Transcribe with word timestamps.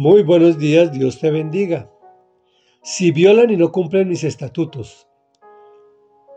Muy 0.00 0.22
buenos 0.22 0.60
días, 0.60 0.92
Dios 0.92 1.18
te 1.18 1.32
bendiga. 1.32 1.90
Si 2.82 3.10
violan 3.10 3.50
y 3.50 3.56
no 3.56 3.72
cumplen 3.72 4.08
mis 4.08 4.22
estatutos. 4.22 5.08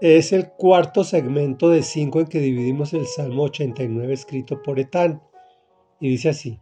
Es 0.01 0.33
el 0.33 0.49
cuarto 0.53 1.03
segmento 1.03 1.69
de 1.69 1.83
cinco 1.83 2.21
en 2.21 2.25
que 2.25 2.39
dividimos 2.39 2.91
el 2.95 3.05
Salmo 3.05 3.43
89 3.43 4.13
escrito 4.13 4.63
por 4.63 4.79
Etán. 4.79 5.21
Y 5.99 6.09
dice 6.09 6.29
así, 6.29 6.59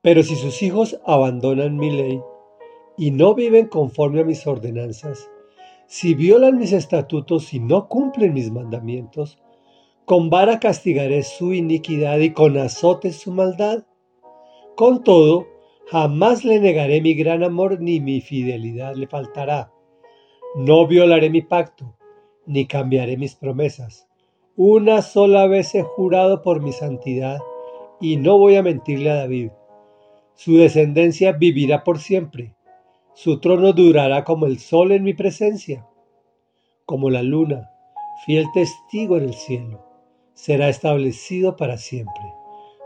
Pero 0.00 0.24
si 0.24 0.34
sus 0.34 0.60
hijos 0.64 0.98
abandonan 1.06 1.76
mi 1.76 1.92
ley 1.92 2.20
y 2.98 3.12
no 3.12 3.36
viven 3.36 3.68
conforme 3.68 4.22
a 4.22 4.24
mis 4.24 4.44
ordenanzas, 4.44 5.30
si 5.86 6.14
violan 6.14 6.58
mis 6.58 6.72
estatutos 6.72 7.54
y 7.54 7.60
no 7.60 7.86
cumplen 7.86 8.34
mis 8.34 8.50
mandamientos, 8.50 9.38
con 10.04 10.30
vara 10.30 10.58
castigaré 10.58 11.22
su 11.22 11.54
iniquidad 11.54 12.18
y 12.18 12.32
con 12.32 12.58
azotes 12.58 13.20
su 13.20 13.30
maldad. 13.30 13.84
Con 14.74 15.04
todo, 15.04 15.51
Jamás 15.90 16.44
le 16.44 16.60
negaré 16.60 17.00
mi 17.00 17.14
gran 17.14 17.42
amor 17.42 17.80
ni 17.80 18.00
mi 18.00 18.20
fidelidad 18.20 18.94
le 18.94 19.06
faltará. 19.06 19.72
No 20.54 20.86
violaré 20.86 21.30
mi 21.30 21.42
pacto, 21.42 21.96
ni 22.46 22.66
cambiaré 22.66 23.16
mis 23.16 23.34
promesas. 23.34 24.08
Una 24.56 25.02
sola 25.02 25.46
vez 25.46 25.74
he 25.74 25.82
jurado 25.82 26.42
por 26.42 26.60
mi 26.60 26.72
santidad, 26.72 27.38
y 28.00 28.16
no 28.16 28.38
voy 28.38 28.56
a 28.56 28.62
mentirle 28.62 29.10
a 29.10 29.16
David. 29.16 29.50
Su 30.34 30.56
descendencia 30.56 31.32
vivirá 31.32 31.84
por 31.84 31.98
siempre. 31.98 32.54
Su 33.14 33.40
trono 33.40 33.72
durará 33.72 34.24
como 34.24 34.46
el 34.46 34.58
sol 34.58 34.92
en 34.92 35.04
mi 35.04 35.14
presencia, 35.14 35.86
como 36.84 37.10
la 37.10 37.22
luna, 37.22 37.70
fiel 38.24 38.46
testigo 38.52 39.16
en 39.16 39.24
el 39.24 39.34
cielo. 39.34 39.84
Será 40.34 40.68
establecido 40.68 41.56
para 41.56 41.76
siempre. 41.76 42.24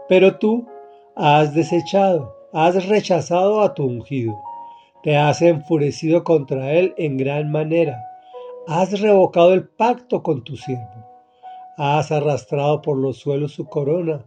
Pero 0.08 0.38
tú 0.38 0.66
has 1.14 1.54
desechado 1.54 2.35
Has 2.52 2.86
rechazado 2.86 3.60
a 3.60 3.74
tu 3.74 3.84
ungido, 3.84 4.40
te 5.02 5.16
has 5.16 5.42
enfurecido 5.42 6.24
contra 6.24 6.72
él 6.72 6.94
en 6.96 7.16
gran 7.16 7.50
manera, 7.50 8.02
has 8.66 9.00
revocado 9.00 9.52
el 9.52 9.68
pacto 9.68 10.22
con 10.22 10.44
tu 10.44 10.56
siervo, 10.56 11.06
has 11.76 12.12
arrastrado 12.12 12.82
por 12.82 12.96
los 12.96 13.18
suelos 13.18 13.52
su 13.52 13.66
corona, 13.66 14.24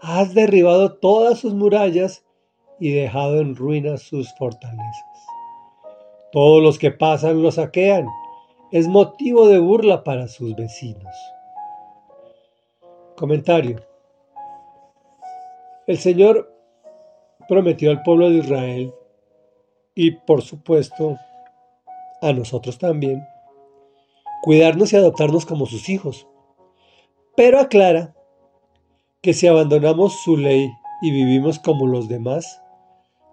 has 0.00 0.34
derribado 0.34 0.94
todas 0.94 1.38
sus 1.38 1.54
murallas 1.54 2.24
y 2.80 2.90
dejado 2.90 3.40
en 3.40 3.54
ruinas 3.54 4.02
sus 4.02 4.32
fortalezas. 4.34 5.26
Todos 6.32 6.62
los 6.62 6.78
que 6.78 6.90
pasan 6.90 7.42
lo 7.42 7.52
saquean, 7.52 8.08
es 8.72 8.88
motivo 8.88 9.48
de 9.48 9.58
burla 9.58 10.02
para 10.02 10.26
sus 10.28 10.56
vecinos. 10.56 11.14
Comentario. 13.16 13.84
El 15.86 15.98
Señor 15.98 16.51
prometió 17.48 17.90
al 17.90 18.02
pueblo 18.02 18.30
de 18.30 18.38
Israel 18.38 18.94
y 19.94 20.12
por 20.12 20.42
supuesto 20.42 21.18
a 22.22 22.32
nosotros 22.32 22.78
también, 22.78 23.26
cuidarnos 24.42 24.92
y 24.92 24.96
adoptarnos 24.96 25.44
como 25.44 25.66
sus 25.66 25.88
hijos. 25.88 26.28
Pero 27.36 27.58
aclara 27.58 28.14
que 29.20 29.34
si 29.34 29.46
abandonamos 29.46 30.20
su 30.22 30.36
ley 30.36 30.70
y 31.02 31.10
vivimos 31.10 31.58
como 31.58 31.86
los 31.86 32.08
demás, 32.08 32.62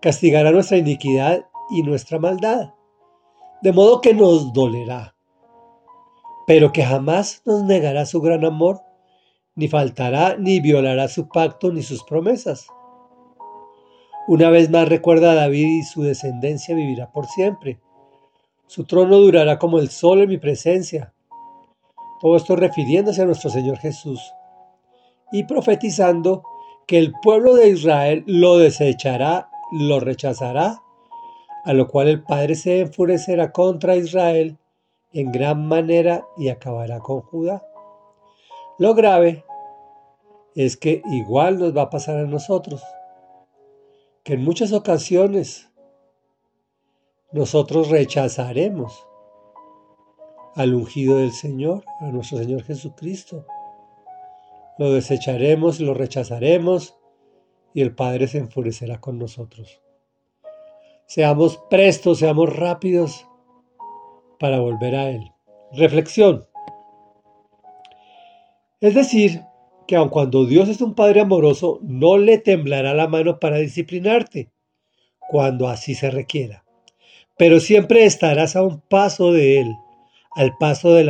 castigará 0.01 0.51
nuestra 0.51 0.77
iniquidad 0.77 1.45
y 1.69 1.83
nuestra 1.83 2.19
maldad, 2.19 2.73
de 3.61 3.73
modo 3.73 4.01
que 4.01 4.13
nos 4.13 4.53
dolerá, 4.53 5.15
pero 6.47 6.71
que 6.71 6.83
jamás 6.83 7.41
nos 7.45 7.63
negará 7.63 8.05
su 8.05 8.21
gran 8.21 8.43
amor, 8.43 8.81
ni 9.55 9.67
faltará 9.67 10.35
ni 10.37 10.59
violará 10.61 11.07
su 11.07 11.27
pacto 11.27 11.71
ni 11.71 11.83
sus 11.83 12.03
promesas. 12.03 12.67
Una 14.29 14.51
vez 14.51 14.69
más 14.69 14.87
recuerda 14.87 15.31
a 15.31 15.33
David 15.33 15.79
y 15.79 15.81
su 15.81 16.03
descendencia 16.03 16.75
vivirá 16.75 17.11
por 17.11 17.25
siempre. 17.25 17.79
Su 18.67 18.83
trono 18.83 19.17
durará 19.17 19.57
como 19.57 19.79
el 19.79 19.89
sol 19.89 20.21
en 20.21 20.29
mi 20.29 20.37
presencia. 20.37 21.15
Todo 22.21 22.35
esto 22.35 22.55
refiriéndose 22.55 23.23
a 23.23 23.25
nuestro 23.25 23.49
Señor 23.49 23.79
Jesús 23.79 24.21
y 25.31 25.45
profetizando 25.45 26.43
que 26.85 26.99
el 26.99 27.11
pueblo 27.23 27.55
de 27.55 27.69
Israel 27.69 28.23
lo 28.27 28.59
desechará, 28.59 29.49
lo 29.71 29.99
rechazará, 29.99 30.79
a 31.65 31.73
lo 31.73 31.87
cual 31.87 32.07
el 32.07 32.21
Padre 32.21 32.53
se 32.53 32.81
enfurecerá 32.81 33.51
contra 33.51 33.95
Israel 33.95 34.59
en 35.11 35.31
gran 35.31 35.67
manera 35.67 36.23
y 36.37 36.49
acabará 36.49 36.99
con 36.99 37.21
Judá. 37.21 37.65
Lo 38.77 38.93
grave 38.93 39.43
es 40.53 40.77
que 40.77 41.01
igual 41.09 41.57
nos 41.57 41.75
va 41.75 41.81
a 41.81 41.89
pasar 41.89 42.19
a 42.19 42.27
nosotros 42.27 42.83
que 44.23 44.33
en 44.33 44.43
muchas 44.43 44.73
ocasiones 44.73 45.69
nosotros 47.31 47.89
rechazaremos 47.89 49.05
al 50.55 50.73
ungido 50.73 51.17
del 51.17 51.31
Señor, 51.31 51.83
a 52.01 52.11
nuestro 52.11 52.37
Señor 52.37 52.63
Jesucristo. 52.63 53.45
Lo 54.77 54.91
desecharemos 54.91 55.79
lo 55.79 55.93
rechazaremos 55.93 56.97
y 57.73 57.81
el 57.81 57.93
Padre 57.93 58.27
se 58.27 58.39
enfurecerá 58.39 58.99
con 58.99 59.19
nosotros. 59.19 59.81
Seamos 61.05 61.57
prestos, 61.69 62.19
seamos 62.19 62.55
rápidos 62.55 63.27
para 64.39 64.59
volver 64.59 64.95
a 64.95 65.09
Él. 65.09 65.31
Reflexión. 65.71 66.47
Es 68.79 68.95
decir, 68.95 69.43
que 69.89 69.95
aun 69.95 70.09
cuando 70.09 70.45
Dios 70.45 70.69
es 70.69 70.81
un 70.81 70.93
Padre 70.93 71.21
amoroso, 71.21 71.79
no 71.81 72.19
le 72.19 72.37
temblará 72.37 72.93
la 72.93 73.07
mano 73.07 73.39
para 73.39 73.57
disciplinarte, 73.57 74.51
cuando 75.31 75.67
así 75.67 75.95
se 75.95 76.11
requiera. 76.11 76.63
Pero 77.39 77.59
siempre 77.59 78.05
estarás 78.05 78.55
a 78.55 78.61
un 78.61 78.81
paso 78.81 79.31
de 79.31 79.61
Él, 79.61 79.75
al 80.35 80.55
paso 80.59 80.93
del 80.93 81.09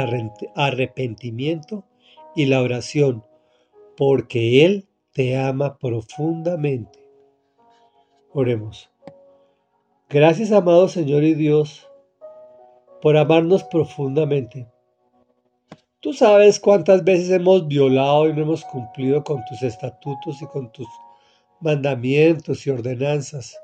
arrepentimiento 0.55 1.83
y 2.37 2.45
la 2.45 2.61
oración, 2.61 3.25
porque 3.97 4.63
Él 4.65 4.87
te 5.11 5.35
ama 5.37 5.77
profundamente. 5.77 6.99
Oremos. 8.31 8.89
Gracias, 10.07 10.53
amado 10.53 10.87
Señor 10.87 11.25
y 11.25 11.33
Dios, 11.33 11.89
por 13.01 13.17
amarnos 13.17 13.65
profundamente 13.65 14.69
Tú 16.01 16.13
sabes 16.13 16.61
cuántas 16.61 17.03
veces 17.03 17.29
hemos 17.29 17.67
violado 17.67 18.29
y 18.29 18.33
no 18.33 18.43
hemos 18.43 18.63
cumplido 18.63 19.21
con 19.21 19.43
tus 19.43 19.61
estatutos 19.63 20.41
y 20.41 20.45
con 20.45 20.71
tus 20.71 20.87
mandamientos 21.59 22.65
y 22.65 22.69
ordenanzas. 22.69 23.59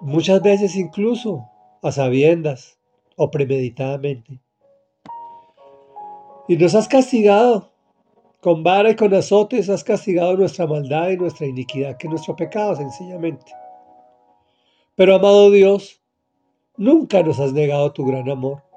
Muchas 0.00 0.40
veces 0.42 0.76
incluso 0.76 1.44
a 1.82 1.90
sabiendas 1.90 2.78
o 3.16 3.32
premeditadamente. 3.32 4.40
Y 6.46 6.56
nos 6.56 6.76
has 6.76 6.86
castigado. 6.86 7.68
Con 8.40 8.62
vara 8.62 8.90
y 8.90 8.96
con 8.96 9.12
azotes 9.12 9.68
has 9.68 9.82
castigado 9.82 10.36
nuestra 10.36 10.68
maldad 10.68 11.10
y 11.10 11.16
nuestra 11.16 11.46
iniquidad, 11.46 11.96
que 11.96 12.06
es 12.06 12.10
nuestro 12.10 12.36
pecado 12.36 12.76
sencillamente. 12.76 13.52
Pero 14.94 15.16
amado 15.16 15.50
Dios, 15.50 16.00
nunca 16.76 17.24
nos 17.24 17.40
has 17.40 17.52
negado 17.52 17.92
tu 17.92 18.06
gran 18.06 18.30
amor 18.30 18.69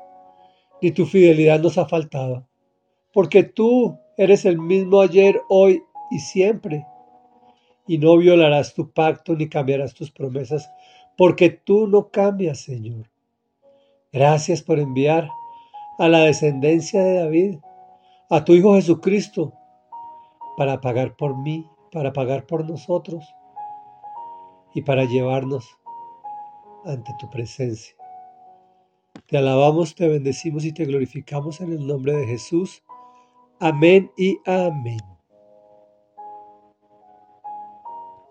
ni 0.84 0.92
tu 0.92 1.06
fidelidad 1.06 1.62
nos 1.62 1.78
ha 1.78 1.88
faltado, 1.88 2.46
porque 3.14 3.44
tú 3.44 3.98
eres 4.18 4.44
el 4.44 4.60
mismo 4.60 5.00
ayer, 5.00 5.42
hoy 5.48 5.82
y 6.12 6.20
siempre, 6.20 6.86
y 7.88 7.98
no 8.00 8.18
violarás 8.18 8.74
tu 8.74 8.92
pacto 8.92 9.34
ni 9.34 9.48
cambiarás 9.48 9.94
tus 9.94 10.12
promesas, 10.12 10.70
porque 11.18 11.50
tú 11.50 11.88
no 11.88 12.10
cambias, 12.10 12.60
Señor. 12.60 13.10
Gracias 14.12 14.62
por 14.62 14.78
enviar 14.78 15.30
a 16.00 16.10
la 16.10 16.20
descendencia 16.20 17.02
de 17.02 17.14
David, 17.14 17.60
a 18.30 18.44
tu 18.44 18.52
Hijo 18.54 18.76
Jesucristo, 18.76 19.54
para 20.58 20.82
pagar 20.82 21.16
por 21.16 21.38
mí, 21.38 21.66
para 21.94 22.12
pagar 22.12 22.46
por 22.46 22.70
nosotros 22.70 23.24
y 24.74 24.82
para 24.82 25.06
llevarnos 25.06 25.66
ante 26.84 27.14
tu 27.20 27.30
presencia. 27.30 27.96
Te 29.28 29.38
alabamos, 29.38 29.96
te 29.96 30.08
bendecimos 30.08 30.66
y 30.66 30.74
te 30.74 30.86
glorificamos 30.86 31.62
en 31.62 31.72
el 31.72 31.88
nombre 31.88 32.14
de 32.14 32.28
Jesús. 32.28 32.84
Amén 33.60 34.12
y 34.18 34.38
amén. 34.46 35.13